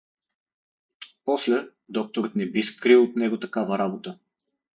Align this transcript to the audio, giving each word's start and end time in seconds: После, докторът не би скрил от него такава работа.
После, 1.25 1.69
докторът 1.89 2.35
не 2.35 2.45
би 2.45 2.63
скрил 2.63 3.03
от 3.03 3.15
него 3.15 3.39
такава 3.39 3.77
работа. 3.79 4.19